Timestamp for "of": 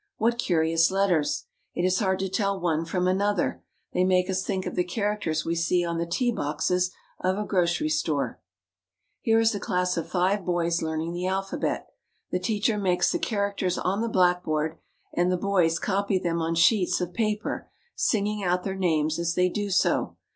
4.65-4.73, 7.19-7.37, 9.97-10.09, 16.99-17.09